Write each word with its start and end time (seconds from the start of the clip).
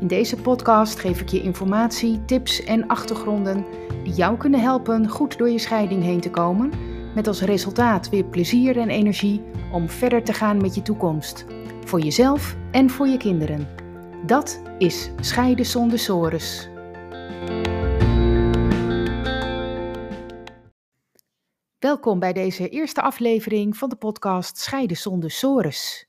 In 0.00 0.06
deze 0.06 0.36
podcast 0.36 0.98
geef 0.98 1.20
ik 1.20 1.28
je 1.28 1.42
informatie, 1.42 2.24
tips 2.24 2.64
en 2.64 2.86
achtergronden 2.86 3.64
die 4.04 4.12
jou 4.12 4.36
kunnen 4.36 4.60
helpen 4.60 5.08
goed 5.08 5.38
door 5.38 5.50
je 5.50 5.58
scheiding 5.58 6.02
heen 6.02 6.20
te 6.20 6.30
komen, 6.30 6.72
met 7.14 7.26
als 7.26 7.40
resultaat 7.40 8.08
weer 8.08 8.24
plezier 8.24 8.78
en 8.78 8.88
energie 8.88 9.42
om 9.72 9.88
verder 9.88 10.24
te 10.24 10.32
gaan 10.32 10.56
met 10.60 10.74
je 10.74 10.82
toekomst, 10.82 11.44
voor 11.84 12.00
jezelf 12.00 12.56
en 12.70 12.90
voor 12.90 13.06
je 13.08 13.16
kinderen. 13.16 13.68
Dat 14.26 14.62
is 14.78 15.10
Scheiden 15.20 15.66
zonder 15.66 15.98
sores. 15.98 16.68
Welkom 21.78 22.18
bij 22.18 22.32
deze 22.32 22.68
eerste 22.68 23.02
aflevering 23.02 23.76
van 23.76 23.88
de 23.88 23.96
podcast 23.96 24.58
Scheiden 24.58 24.96
zonder 24.96 25.30
sores. 25.30 26.07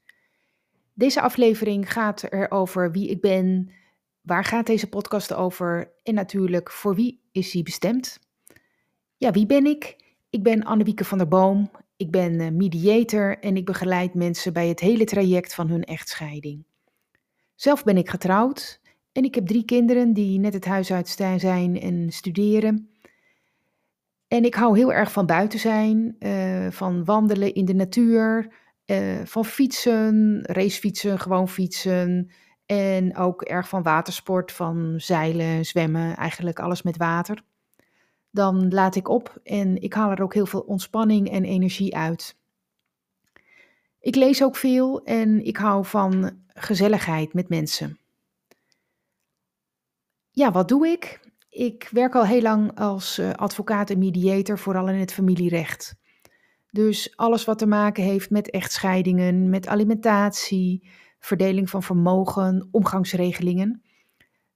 Deze 1.00 1.22
aflevering 1.22 1.92
gaat 1.92 2.24
erover 2.24 2.92
wie 2.92 3.10
ik 3.10 3.22
ben, 3.22 3.72
Waar 4.22 4.44
gaat 4.44 4.66
deze 4.66 4.90
podcast 4.90 5.34
over? 5.34 5.92
En 6.04 6.14
natuurlijk, 6.14 6.72
voor 6.72 6.96
wie 6.96 7.22
is 7.32 7.54
hij 7.54 7.64
bestemd? 7.64 8.20
Ja, 9.18 9.32
wie 9.32 9.46
ben 9.46 9.66
ik? 9.66 9.96
Ik 10.30 10.44
ben 10.44 10.64
Annewieke 10.64 11.06
van 11.06 11.18
der 11.18 11.28
Boom. 11.28 11.72
Ik 11.98 12.12
ben 12.12 12.40
eh, 12.40 12.52
mediator 12.52 13.40
en 13.40 13.56
ik 13.56 13.66
begeleid 13.66 14.14
mensen 14.14 14.54
bij 14.54 14.68
het 14.68 14.80
hele 14.80 15.04
traject 15.04 15.54
van 15.54 15.70
hun 15.70 15.84
echtscheiding. 15.84 16.64
Zelf 17.56 17.84
ben 17.84 17.98
ik 17.98 18.10
getrouwd 18.10 18.82
en 19.12 19.24
ik 19.24 19.36
heb 19.36 19.48
drie 19.48 19.66
kinderen 19.66 20.14
die 20.14 20.40
net 20.40 20.54
het 20.54 20.66
huis 20.66 20.92
uit 20.92 21.10
zijn 21.10 21.80
en 21.80 22.12
studeren. 22.12 22.90
En 24.28 24.46
ik 24.46 24.56
hou 24.56 24.78
heel 24.78 24.94
erg 24.94 25.12
van 25.12 25.26
buiten 25.26 25.60
zijn, 25.60 26.16
uh, 26.20 26.68
van 26.72 27.06
wandelen 27.06 27.54
in 27.54 27.66
de 27.66 27.74
natuur, 27.74 28.54
uh, 28.92 29.26
van 29.26 29.46
fietsen, 29.46 30.40
racefietsen, 30.42 31.20
gewoon 31.20 31.50
fietsen, 31.50 32.32
en 32.66 33.18
ook 33.18 33.42
erg 33.42 33.70
van 33.70 33.84
watersport, 33.84 34.52
van 34.52 34.94
zeilen, 34.98 35.66
zwemmen, 35.66 36.16
eigenlijk 36.16 36.60
alles 36.60 36.82
met 36.82 36.98
water. 36.98 37.44
Dan 38.32 38.74
laat 38.74 38.96
ik 38.96 39.08
op 39.08 39.40
en 39.44 39.82
ik 39.82 39.94
haal 39.94 40.12
er 40.12 40.22
ook 40.22 40.34
heel 40.34 40.46
veel 40.46 40.60
ontspanning 40.60 41.30
en 41.30 41.44
energie 41.44 41.96
uit. 41.96 42.38
Ik 44.00 44.16
lees 44.16 44.44
ook 44.44 44.56
veel 44.56 45.04
en 45.04 45.46
ik 45.46 45.58
hou 45.58 45.86
van 45.86 46.40
gezelligheid 46.48 47.34
met 47.34 47.50
mensen. 47.50 47.98
Ja, 50.32 50.52
wat 50.52 50.68
doe 50.68 50.88
ik? 50.88 51.20
Ik 51.50 51.90
werk 51.92 52.16
al 52.16 52.26
heel 52.26 52.42
lang 52.42 52.80
als 52.80 53.18
eh, 53.18 53.32
advocaat 53.34 53.90
en 53.90 54.00
mediator, 54.00 54.60
vooral 54.60 54.90
in 54.90 55.00
het 55.00 55.14
familierecht. 55.14 55.99
Dus 56.72 57.18
alles 57.18 57.46
wat 57.46 57.58
te 57.58 57.66
maken 57.66 58.04
heeft 58.04 58.30
met 58.30 58.50
echtscheidingen, 58.50 59.50
met 59.50 59.68
alimentatie, 59.68 60.90
verdeling 61.20 61.70
van 61.70 61.84
vermogen, 61.84 62.68
omgangsregelingen. 62.72 63.82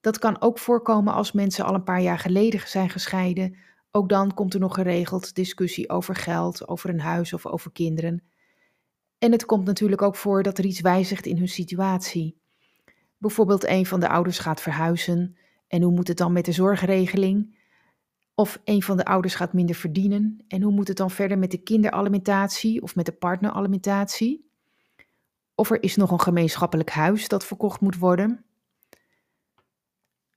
Dat 0.02 0.20
kan 0.20 0.42
ook 0.42 0.60
voorkomen 0.60 1.14
als 1.14 1.32
mensen 1.32 1.66
al 1.66 1.74
een 1.74 1.84
paar 1.84 2.02
jaar 2.02 2.20
geleden 2.20 2.68
zijn 2.68 2.90
gescheiden. 2.90 3.58
Ook 3.92 4.10
dan 4.10 4.34
komt 4.34 4.54
er 4.54 4.60
nog 4.60 4.74
geregeld 4.74 5.36
discussie 5.36 5.90
over 5.90 6.16
geld, 6.16 6.68
over 6.68 6.90
een 6.90 7.00
huis 7.00 7.34
of 7.34 7.46
over 7.46 7.72
kinderen. 7.72 8.24
En 9.18 9.32
het 9.32 9.46
komt 9.46 9.66
natuurlijk 9.66 10.02
ook 10.02 10.16
voor 10.16 10.44
dat 10.44 10.58
er 10.58 10.66
iets 10.66 10.82
wijzigt 10.82 11.26
in 11.26 11.38
hun 11.38 11.50
situatie. 11.50 12.42
Bijvoorbeeld 13.18 13.68
een 13.68 13.86
van 13.86 14.00
de 14.00 14.10
ouders 14.10 14.40
gaat 14.40 14.62
verhuizen 14.62 15.38
en 15.68 15.82
hoe 15.82 15.94
moet 15.94 16.08
het 16.08 16.18
dan 16.18 16.34
met 16.34 16.46
de 16.46 16.52
zorgregeling? 16.52 17.62
Of 18.36 18.62
een 18.64 18.84
van 18.84 18.98
de 18.98 19.06
ouders 19.06 19.36
gaat 19.36 19.54
minder 19.54 19.76
verdienen 19.76 20.44
en 20.48 20.62
hoe 20.62 20.74
moet 20.74 20.88
het 20.88 20.98
dan 20.98 21.12
verder 21.12 21.38
met 21.38 21.52
de 21.52 21.58
kinderalimentatie 21.58 22.82
of 22.82 22.96
met 22.96 23.06
de 23.06 23.12
partneralimentatie? 23.12 24.50
Of 25.56 25.70
er 25.72 25.84
is 25.84 25.96
nog 25.96 26.12
een 26.12 26.22
gemeenschappelijk 26.22 26.90
huis 26.90 27.28
dat 27.28 27.46
verkocht 27.46 27.82
moet 27.82 27.98
worden. 27.98 28.46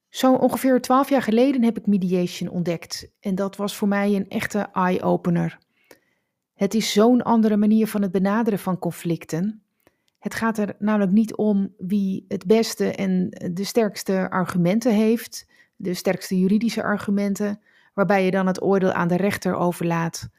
Zo 0.09 0.33
ongeveer 0.33 0.81
twaalf 0.81 1.09
jaar 1.09 1.21
geleden 1.21 1.63
heb 1.63 1.77
ik 1.77 1.85
mediation 1.85 2.49
ontdekt 2.49 3.09
en 3.19 3.35
dat 3.35 3.55
was 3.55 3.75
voor 3.75 3.87
mij 3.87 4.15
een 4.15 4.29
echte 4.29 4.59
eye-opener. 4.73 5.57
Het 6.53 6.73
is 6.73 6.91
zo'n 6.91 7.21
andere 7.21 7.57
manier 7.57 7.87
van 7.87 8.01
het 8.01 8.11
benaderen 8.11 8.59
van 8.59 8.79
conflicten. 8.79 9.61
Het 10.19 10.33
gaat 10.33 10.57
er 10.57 10.75
namelijk 10.79 11.11
niet 11.11 11.35
om 11.35 11.73
wie 11.77 12.25
het 12.27 12.45
beste 12.45 12.91
en 12.91 13.29
de 13.53 13.63
sterkste 13.63 14.29
argumenten 14.29 14.93
heeft, 14.93 15.47
de 15.75 15.93
sterkste 15.93 16.39
juridische 16.39 16.83
argumenten, 16.83 17.61
waarbij 17.97 18.25
je 18.25 18.31
dan 18.31 18.47
het 18.47 18.61
oordeel 18.61 18.91
aan 18.91 19.07
de 19.07 19.15
rechter 19.15 19.55
overlaat. 19.55 20.29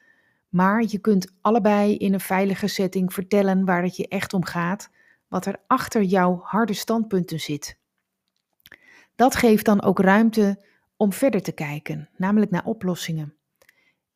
Maar 0.48 0.84
je 0.86 0.98
kunt 0.98 1.32
allebei 1.40 1.96
in 1.96 2.12
een 2.12 2.20
veilige 2.20 2.66
setting 2.66 3.12
vertellen 3.12 3.64
waar 3.64 3.82
het 3.82 3.96
je 3.96 4.08
echt 4.08 4.32
om 4.32 4.44
gaat, 4.44 4.90
wat 5.28 5.46
er 5.46 5.60
achter 5.66 6.02
jouw 6.02 6.40
harde 6.42 6.72
standpunten 6.72 7.40
zit. 7.40 7.78
Dat 9.14 9.36
geeft 9.36 9.64
dan 9.64 9.82
ook 9.82 9.98
ruimte 9.98 10.64
om 10.96 11.12
verder 11.12 11.42
te 11.42 11.52
kijken, 11.52 12.08
namelijk 12.16 12.50
naar 12.50 12.64
oplossingen. 12.64 13.34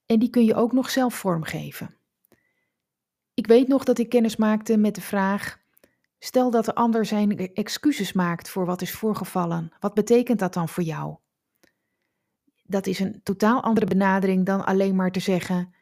En 0.07 0.19
die 0.19 0.31
kun 0.31 0.45
je 0.45 0.55
ook 0.55 0.73
nog 0.73 0.91
zelf 0.91 1.15
vormgeven. 1.15 1.97
Ik 3.35 3.47
weet 3.47 3.69
nog 3.69 3.85
dat 3.85 3.99
ik 3.99 4.09
kennis 4.09 4.37
maakte 4.37 4.77
met 4.77 4.95
de 4.95 5.01
vraag: 5.01 5.59
stel 6.19 6.51
dat 6.51 6.65
de 6.65 6.75
ander 6.75 7.07
zijn 7.07 7.55
excuses 7.55 8.13
maakt 8.13 8.49
voor 8.49 8.67
wat 8.67 8.83
is 8.83 8.93
voorgevallen, 8.93 9.73
wat 9.81 9.95
betekent 9.95 10.39
dat 10.39 10.55
dan 10.55 10.69
voor 10.69 10.83
jou? 10.83 11.17
Dat 12.72 12.87
is 12.87 12.99
een 12.99 13.21
totaal 13.22 13.62
andere 13.62 13.87
benadering 13.87 14.47
dan 14.47 14.65
alleen 14.65 14.97
maar 14.97 15.10
te 15.10 15.21
zeggen: 15.21 15.75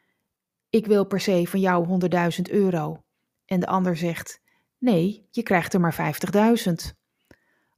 ik 0.69 0.85
wil 0.85 1.05
per 1.05 1.19
se 1.19 1.47
van 1.47 1.59
jou 1.59 1.99
100.000 2.37 2.41
euro. 2.41 3.03
En 3.45 3.59
de 3.59 3.67
ander 3.67 3.97
zegt, 3.97 4.41
nee, 4.77 5.27
je 5.29 5.43
krijgt 5.43 5.73
er 5.73 5.79
maar 5.79 6.15
50.000. 6.67 6.73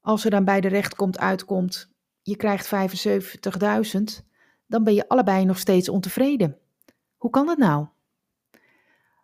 Als 0.02 0.26
er 0.26 0.32
dan 0.32 0.46
bij 0.46 0.62
de 0.62 0.68
rechtkomt 0.68 1.20
uitkomt, 1.20 1.90
je 2.22 2.36
krijgt 2.36 2.66
75.000, 2.66 4.26
dan 4.68 4.84
ben 4.84 4.94
je 4.94 5.08
allebei 5.08 5.46
nog 5.46 5.58
steeds 5.58 5.90
ontevreden. 5.90 6.58
Hoe 7.18 7.32
kan 7.32 7.46
dat 7.46 7.58
nou? 7.58 7.88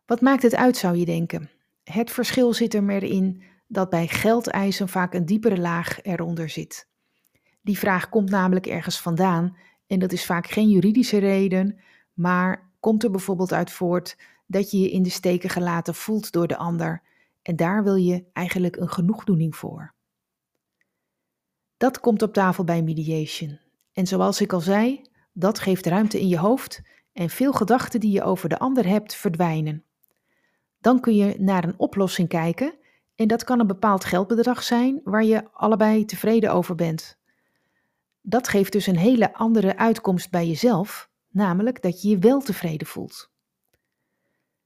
Wat 0.05 0.21
maakt 0.21 0.43
het 0.43 0.55
uit, 0.55 0.77
zou 0.77 0.97
je 0.97 1.05
denken? 1.05 1.49
Het 1.83 2.11
verschil 2.11 2.53
zit 2.53 2.73
er 2.73 2.83
meer 2.83 3.03
in 3.03 3.43
dat 3.67 3.89
bij 3.89 4.07
geldeisen 4.07 4.89
vaak 4.89 5.13
een 5.13 5.25
diepere 5.25 5.57
laag 5.57 6.03
eronder 6.03 6.49
zit. 6.49 6.87
Die 7.61 7.77
vraag 7.77 8.09
komt 8.09 8.29
namelijk 8.29 8.65
ergens 8.65 9.01
vandaan 9.01 9.57
en 9.89 9.99
dat 9.99 10.11
is 10.11 10.25
vaak 10.25 10.47
geen 10.47 10.69
juridische 10.69 11.17
reden, 11.17 11.79
maar 12.13 12.71
komt 12.79 13.03
er 13.03 13.11
bijvoorbeeld 13.11 13.53
uit 13.53 13.71
voort 13.71 14.17
dat 14.47 14.71
je 14.71 14.79
je 14.79 14.91
in 14.91 15.03
de 15.03 15.09
steken 15.09 15.49
gelaten 15.49 15.95
voelt 15.95 16.31
door 16.31 16.47
de 16.47 16.57
ander 16.57 17.01
en 17.41 17.55
daar 17.55 17.83
wil 17.83 17.95
je 17.95 18.25
eigenlijk 18.33 18.75
een 18.75 18.89
genoegdoening 18.89 19.55
voor. 19.55 19.93
Dat 21.77 21.99
komt 21.99 22.21
op 22.21 22.33
tafel 22.33 22.63
bij 22.63 22.83
mediation. 22.83 23.59
En 23.93 24.07
zoals 24.07 24.41
ik 24.41 24.53
al 24.53 24.59
zei, 24.59 25.01
dat 25.33 25.59
geeft 25.59 25.85
ruimte 25.85 26.19
in 26.19 26.27
je 26.27 26.37
hoofd 26.37 26.81
en 27.13 27.29
veel 27.29 27.53
gedachten 27.53 27.99
die 27.99 28.11
je 28.11 28.23
over 28.23 28.49
de 28.49 28.59
ander 28.59 28.87
hebt 28.87 29.15
verdwijnen. 29.15 29.83
Dan 30.79 30.99
kun 30.99 31.15
je 31.15 31.35
naar 31.39 31.63
een 31.63 31.79
oplossing 31.79 32.27
kijken 32.27 32.73
en 33.15 33.27
dat 33.27 33.43
kan 33.43 33.59
een 33.59 33.67
bepaald 33.67 34.05
geldbedrag 34.05 34.63
zijn 34.63 35.01
waar 35.03 35.23
je 35.23 35.51
allebei 35.51 36.05
tevreden 36.05 36.53
over 36.53 36.75
bent. 36.75 37.18
Dat 38.29 38.47
geeft 38.47 38.71
dus 38.71 38.87
een 38.87 38.97
hele 38.97 39.33
andere 39.33 39.77
uitkomst 39.77 40.31
bij 40.31 40.47
jezelf 40.47 41.09
namelijk 41.29 41.81
dat 41.81 42.01
je 42.01 42.09
je 42.09 42.17
wel 42.17 42.41
tevreden 42.41 42.87
voelt. 42.87 43.31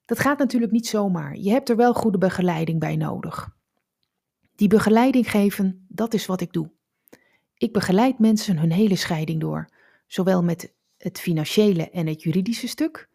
Dat 0.05 0.19
gaat 0.19 0.37
natuurlijk 0.37 0.71
niet 0.71 0.87
zomaar. 0.87 1.37
Je 1.37 1.49
hebt 1.49 1.69
er 1.69 1.75
wel 1.75 1.93
goede 1.93 2.17
begeleiding 2.17 2.79
bij 2.79 2.95
nodig. 2.95 3.55
Die 4.55 4.67
begeleiding 4.67 5.29
geven, 5.29 5.85
dat 5.89 6.13
is 6.13 6.25
wat 6.25 6.41
ik 6.41 6.53
doe. 6.53 6.71
Ik 7.57 7.73
begeleid 7.73 8.19
mensen 8.19 8.57
hun 8.57 8.71
hele 8.71 8.95
scheiding 8.95 9.41
door, 9.41 9.69
zowel 10.07 10.43
met 10.43 10.73
het 10.97 11.19
financiële 11.19 11.89
en 11.89 12.07
het 12.07 12.23
juridische 12.23 12.67
stuk, 12.67 13.09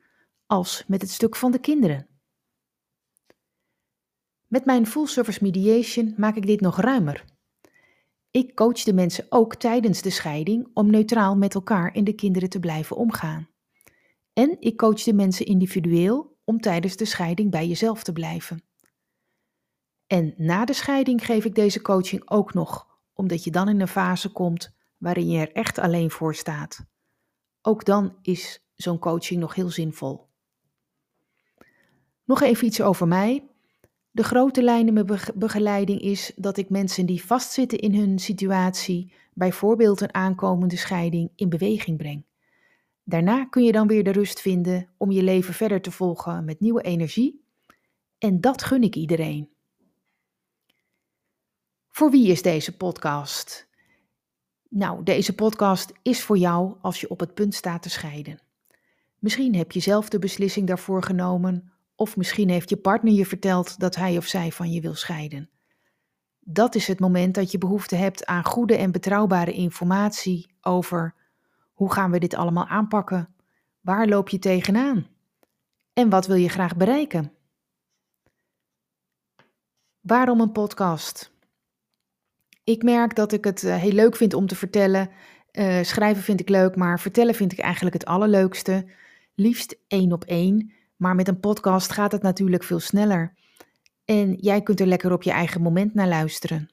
als 0.47 0.85
met 0.87 1.01
het 1.01 1.11
stuk 1.11 1.37
van 1.37 1.51
de 1.51 1.59
kinderen. 1.59 2.07
Met 4.47 4.65
mijn 4.65 4.87
full 4.87 5.07
service 5.07 5.43
mediation 5.43 6.15
maak 6.17 6.37
ik 6.37 6.47
dit 6.47 6.61
nog 6.61 6.81
ruimer. 6.81 7.25
Ik 8.39 8.55
coach 8.55 8.83
de 8.83 8.93
mensen 8.93 9.27
ook 9.29 9.55
tijdens 9.55 10.03
de 10.03 10.11
scheiding 10.11 10.71
om 10.75 10.91
neutraal 10.91 11.37
met 11.37 11.55
elkaar 11.55 11.93
en 11.93 12.05
de 12.05 12.13
kinderen 12.13 12.49
te 12.49 12.61
blijven 12.61 12.97
omgaan. 12.97 13.49
En 14.33 14.57
ik 14.61 14.77
coach 14.77 15.03
de 15.03 15.13
mensen 15.13 15.47
individueel 15.47 16.39
om 16.45 16.61
tijdens 16.61 16.97
de 16.97 17.05
scheiding 17.05 17.51
bij 17.51 17.69
jezelf 17.69 18.03
te 18.03 18.13
blijven. 18.13 18.65
En 20.07 20.35
na 20.37 20.65
de 20.65 20.73
scheiding 20.73 21.25
geef 21.25 21.45
ik 21.45 21.55
deze 21.55 21.83
coaching 21.83 22.31
ook 22.31 22.55
nog, 22.55 22.87
omdat 23.13 23.45
je 23.45 23.51
dan 23.51 23.69
in 23.69 23.81
een 23.81 23.89
fase 23.89 24.33
komt 24.33 24.75
waarin 24.99 25.29
je 25.29 25.41
er 25.41 25.53
echt 25.53 25.79
alleen 25.79 26.11
voor 26.11 26.35
staat. 26.35 26.87
Ook 27.63 27.85
dan 27.85 28.19
is 28.23 28.65
zo'n 28.75 28.99
coaching 28.99 29.41
nog 29.41 29.55
heel 29.55 29.71
zinvol. 29.71 30.29
Nog 32.25 32.43
even 32.43 32.67
iets 32.67 32.81
over 32.81 33.09
mij. 33.09 33.49
De 34.19 34.25
grote 34.25 34.63
lijnen 34.63 34.95
met 34.95 35.33
begeleiding 35.35 36.01
is 36.01 36.33
dat 36.37 36.57
ik 36.57 36.71
mensen 36.71 37.07
die 37.07 37.25
vastzitten 37.25 37.79
in 37.79 37.95
hun 37.95 38.19
situatie, 38.19 39.13
bijvoorbeeld 39.33 40.01
een 40.01 40.15
aankomende 40.15 40.77
scheiding, 40.77 41.31
in 41.35 41.49
beweging 41.49 41.97
breng. 41.97 42.25
Daarna 43.05 43.45
kun 43.45 43.65
je 43.65 43.73
dan 43.73 43.87
weer 43.87 44.05
de 44.05 44.11
rust 44.11 44.41
vinden 44.41 44.89
om 44.97 45.11
je 45.11 45.23
leven 45.23 45.55
verder 45.55 45.81
te 45.81 45.91
volgen 45.91 46.45
met 46.45 46.61
nieuwe 46.61 46.83
energie. 46.83 47.45
En 48.19 48.41
dat 48.41 48.63
gun 48.63 48.83
ik 48.83 48.97
iedereen. 48.97 49.49
Voor 51.89 52.11
wie 52.11 52.29
is 52.29 52.43
deze 52.43 52.77
podcast? 52.77 53.69
Nou, 54.69 55.03
deze 55.03 55.35
podcast 55.35 55.93
is 56.03 56.23
voor 56.23 56.39
jou 56.39 56.77
als 56.81 57.01
je 57.01 57.11
op 57.11 57.21
het 57.21 57.35
punt 57.35 57.55
staat 57.55 57.83
te 57.83 57.91
scheiden. 57.91 58.41
Misschien 59.19 59.55
heb 59.55 59.73
je 59.73 59.81
zelf 59.81 60.09
de 60.09 60.19
beslissing 60.19 60.67
daarvoor 60.67 61.03
genomen 61.03 61.73
of 61.99 62.17
misschien 62.17 62.49
heeft 62.49 62.71
je 62.71 62.77
partner 62.77 63.13
je 63.13 63.27
verteld 63.27 63.81
dat 63.81 63.97
hij 63.97 64.17
of 64.17 64.27
zij 64.27 64.53
van 64.53 64.71
je 64.71 64.81
wil 64.81 64.95
scheiden. 64.95 65.51
Dat 66.41 66.75
is 66.75 66.87
het 66.87 67.01
moment 67.01 67.35
dat 67.35 67.51
je 67.51 67.59
behoefte 67.59 67.97
hebt 67.97 68.27
aan 68.27 68.45
goede 68.45 68.77
en 68.77 68.91
betrouwbare 68.91 69.53
informatie 69.53 70.55
over 70.61 71.15
hoe 71.73 71.93
gaan 71.93 72.11
we 72.11 72.19
dit 72.19 72.35
allemaal 72.35 72.67
aanpakken? 72.67 73.35
Waar 73.81 74.07
loop 74.07 74.29
je 74.29 74.39
tegenaan? 74.39 75.07
En 75.93 76.09
wat 76.09 76.27
wil 76.27 76.37
je 76.37 76.49
graag 76.49 76.77
bereiken? 76.77 77.33
Waarom 80.01 80.41
een 80.41 80.53
podcast? 80.53 81.33
Ik 82.65 82.83
merk 82.83 83.15
dat 83.15 83.33
ik 83.33 83.45
het 83.45 83.65
eh, 83.65 83.77
heel 83.77 83.93
leuk 83.93 84.17
vind 84.17 84.35
om 84.35 84.47
te 84.47 84.57
vertellen. 84.57 85.11
Uh, 85.53 85.83
schrijven 85.83 86.23
vind 86.23 86.41
ik 86.41 86.49
leuk, 86.49 86.77
maar 86.77 87.01
vertellen 87.01 87.35
vind 87.35 87.53
ik 87.53 87.59
eigenlijk 87.59 87.95
het 87.95 88.05
allerleukste. 88.05 88.87
Liefst 89.35 89.77
één 89.89 90.13
op 90.13 90.25
één. 90.25 90.73
Maar 90.99 91.15
met 91.15 91.29
een 91.29 91.41
podcast 91.41 91.93
gaat 91.93 92.13
het 92.13 92.23
natuurlijk 92.23 92.65
veel 92.65 92.81
sneller. 92.81 93.35
En 94.05 94.35
jij 94.35 94.63
kunt 94.63 94.81
er 94.81 94.87
lekker 94.87 95.13
op 95.13 95.23
je 95.23 95.31
eigen 95.31 95.61
moment 95.61 95.95
naar 95.95 96.09
luisteren. 96.09 96.71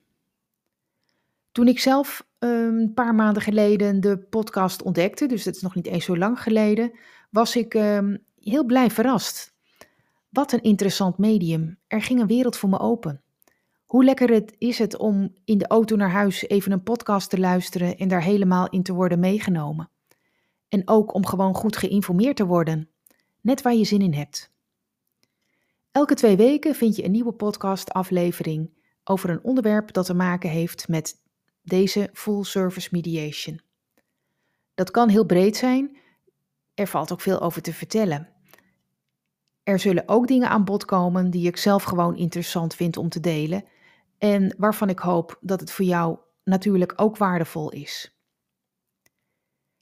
Toen 1.51 1.68
ik 1.68 1.80
zelf 1.80 2.27
ehm, 2.39 2.51
een 2.51 2.94
paar 2.94 3.16
maanden 3.16 3.42
geleden 3.42 4.00
de 4.00 4.18
podcast 4.18 4.83
ontdekte, 4.83 5.25
dus 5.25 5.44
dat 5.44 5.56
is 5.56 5.62
nog 5.62 5.75
niet 5.75 5.88
eens 5.88 6.06
zo 6.06 6.18
lang 6.18 6.42
geleden, 6.42 6.92
was 7.30 7.56
ik 7.56 7.74
ehm, 7.74 8.18
heel 8.39 8.66
blij 8.66 8.92
verrast. 8.92 9.54
Wat 10.30 10.51
een 10.51 10.62
interessant 10.62 11.18
medium. 11.18 11.77
Er 11.88 12.01
ging 12.01 12.19
een 12.19 12.27
wereld 12.27 12.57
voor 12.57 12.69
me 12.69 12.80
open. 12.80 13.22
Hoe 13.86 14.04
lekker 14.04 14.30
het 14.30 14.56
is 14.57 14.80
het 14.80 14.98
om 14.98 15.33
in 15.45 15.57
de 15.57 15.68
auto 15.68 15.95
naar 15.95 16.12
huis 16.12 16.48
even 16.48 16.72
een 16.72 16.83
podcast 16.83 17.30
te 17.30 17.39
luisteren 17.39 17.98
en 17.98 18.07
daar 18.07 18.24
helemaal 18.24 18.69
in 18.69 18.83
te 18.83 18.94
worden 18.94 19.19
meegenomen. 19.19 19.89
En 20.69 20.81
ook 20.86 21.13
om 21.13 21.25
gewoon 21.25 21.56
goed 21.56 21.77
geïnformeerd 21.77 22.36
te 22.36 22.45
worden 22.45 22.89
net 23.45 23.62
waar 23.62 23.74
je 23.74 23.83
zin 23.83 24.01
in 24.01 24.13
hebt. 24.13 24.51
Elke 25.92 26.13
twee 26.13 26.36
weken 26.36 26.75
vind 26.75 26.95
je 26.95 27.03
een 27.03 27.12
nieuwe 27.12 27.31
podcast-aflevering 27.31 28.74
over 29.03 29.30
een 29.30 29.44
onderwerp 29.44 29.94
dat 29.94 30.06
te 30.06 30.13
maken 30.13 30.50
heeft 30.50 30.88
met 30.88 31.15
deze 31.62 32.09
full 32.13 32.44
service 32.44 32.89
mediation. 32.92 33.62
Dat 34.74 34.92
kan 34.92 35.09
heel 35.09 35.25
breed 35.25 35.57
zijn, 35.57 35.97
er 36.74 36.88
valt 36.88 37.12
ook 37.12 37.21
veel 37.21 37.42
over 37.42 37.62
te 37.62 37.74
vertellen. 37.74 38.30
Er 39.63 39.80
zullen 39.80 40.07
ook 40.07 40.27
dingen 40.27 40.50
aan 40.50 40.65
bod 40.65 40.86
komen 40.86 41.30
die 41.30 41.48
ik 41.48 41.57
zelf 41.57 41.83
gewoon 41.83 42.18
interessant 42.18 42.75
vind 42.75 42.98
om 42.98 43.09
te 43.09 43.19
delen 43.19 43.63
en 44.18 44.56
waarvan 44.57 44.89
ik 44.89 45.00
hoop 45.00 45.38
dat 45.41 45.59
het 45.59 45.71
voor 45.71 45.86
jou 45.86 46.18
natuurlijk 46.44 46.94
ook 46.95 47.18
waardevol 47.18 47.71
is. 47.71 48.19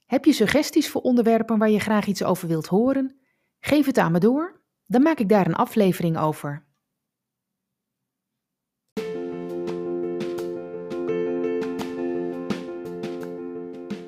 Heb 0.04 0.24
je 0.24 0.32
suggesties 0.32 0.90
voor 0.90 1.00
onderwerpen 1.00 1.58
waar 1.58 1.70
je 1.70 1.80
graag 1.80 2.06
iets 2.06 2.24
over 2.24 2.48
wilt 2.48 2.66
horen? 2.66 3.18
Geef 3.66 3.86
het 3.86 3.98
aan 3.98 4.12
me 4.12 4.18
door, 4.18 4.60
dan 4.86 5.02
maak 5.02 5.18
ik 5.18 5.28
daar 5.28 5.46
een 5.46 5.54
aflevering 5.54 6.18
over. 6.18 6.64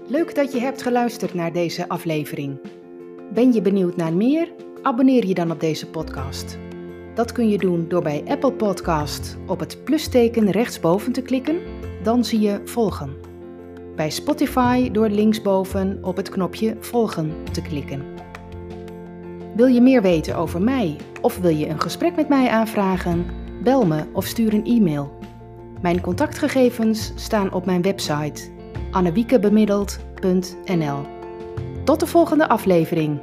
Leuk 0.06 0.34
dat 0.34 0.52
je 0.52 0.60
hebt 0.60 0.82
geluisterd 0.82 1.34
naar 1.34 1.52
deze 1.52 1.88
aflevering. 1.88 2.58
Ben 3.32 3.52
je 3.52 3.62
benieuwd 3.62 3.96
naar 3.96 4.12
meer? 4.12 4.52
Abonneer 4.82 5.26
je 5.26 5.34
dan 5.34 5.50
op 5.50 5.60
deze 5.60 5.90
podcast. 5.90 6.58
Dat 7.14 7.32
kun 7.32 7.48
je 7.48 7.58
doen 7.58 7.88
door 7.88 8.02
bij 8.02 8.24
Apple 8.26 8.52
Podcast 8.52 9.36
op 9.46 9.60
het 9.60 9.84
plusteken 9.84 10.50
rechtsboven 10.50 11.12
te 11.12 11.22
klikken, 11.22 11.60
dan 12.02 12.24
zie 12.24 12.40
je 12.40 12.60
volgen. 12.64 13.16
Bij 13.94 14.10
Spotify 14.10 14.90
door 14.90 15.08
linksboven 15.08 16.04
op 16.04 16.16
het 16.16 16.28
knopje 16.28 16.76
volgen 16.80 17.44
te 17.52 17.62
klikken. 17.62 18.15
Wil 19.56 19.66
je 19.66 19.80
meer 19.80 20.02
weten 20.02 20.36
over 20.36 20.62
mij 20.62 20.96
of 21.20 21.38
wil 21.38 21.50
je 21.50 21.68
een 21.68 21.80
gesprek 21.80 22.16
met 22.16 22.28
mij 22.28 22.48
aanvragen? 22.48 23.26
Bel 23.62 23.86
me 23.86 24.04
of 24.12 24.24
stuur 24.24 24.54
een 24.54 24.64
e-mail. 24.64 25.18
Mijn 25.80 26.00
contactgegevens 26.00 27.12
staan 27.14 27.52
op 27.52 27.66
mijn 27.66 27.82
website 27.82 28.50
annewiekebemiddeld.nl. 28.90 31.06
Tot 31.84 32.00
de 32.00 32.06
volgende 32.06 32.48
aflevering. 32.48 33.20